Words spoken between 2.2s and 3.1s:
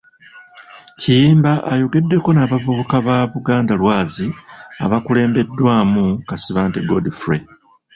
n'abavubuka